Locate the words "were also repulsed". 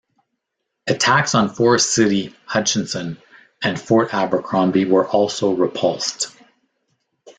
4.85-6.35